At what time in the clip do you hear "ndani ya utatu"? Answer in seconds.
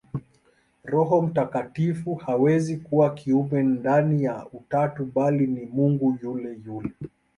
3.63-5.05